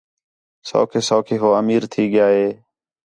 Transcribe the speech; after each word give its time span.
سَوکھے 0.67 0.99
سَوکھے 1.09 1.35
ہو 1.41 1.49
امیر 1.61 1.81
تھی 1.91 2.03
ڳِیا 2.11 2.27
ہِے 2.35 2.47